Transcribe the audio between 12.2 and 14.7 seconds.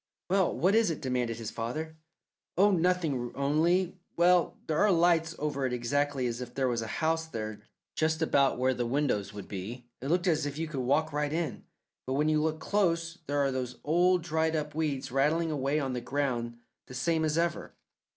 you look close there are those old dried